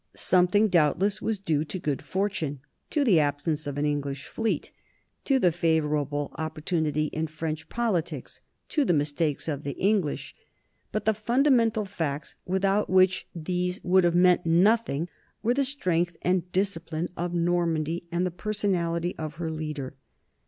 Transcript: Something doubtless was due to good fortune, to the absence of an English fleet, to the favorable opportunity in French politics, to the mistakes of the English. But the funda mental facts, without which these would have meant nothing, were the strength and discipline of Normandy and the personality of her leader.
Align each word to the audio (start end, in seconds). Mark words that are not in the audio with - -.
Something 0.15 0.67
doubtless 0.67 1.21
was 1.21 1.37
due 1.37 1.63
to 1.65 1.77
good 1.77 2.01
fortune, 2.01 2.61
to 2.89 3.03
the 3.03 3.19
absence 3.19 3.67
of 3.67 3.77
an 3.77 3.85
English 3.85 4.25
fleet, 4.25 4.71
to 5.25 5.37
the 5.37 5.51
favorable 5.51 6.31
opportunity 6.39 7.05
in 7.13 7.27
French 7.27 7.69
politics, 7.69 8.41
to 8.69 8.83
the 8.83 8.95
mistakes 8.95 9.47
of 9.47 9.61
the 9.63 9.73
English. 9.73 10.33
But 10.91 11.05
the 11.05 11.13
funda 11.13 11.51
mental 11.51 11.85
facts, 11.85 12.33
without 12.47 12.89
which 12.89 13.27
these 13.35 13.79
would 13.83 14.03
have 14.03 14.15
meant 14.15 14.43
nothing, 14.43 15.07
were 15.43 15.53
the 15.53 15.63
strength 15.63 16.17
and 16.23 16.51
discipline 16.51 17.09
of 17.15 17.35
Normandy 17.35 18.05
and 18.11 18.25
the 18.25 18.31
personality 18.31 19.15
of 19.19 19.35
her 19.35 19.51
leader. 19.51 19.93